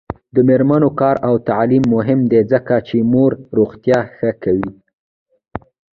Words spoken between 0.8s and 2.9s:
کار او تعلیم مهم دی ځکه